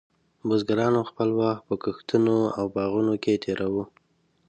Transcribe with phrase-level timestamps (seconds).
[0.47, 3.83] بزګرانو خپل وخت په کښتونو او باغونو کې تېراوه.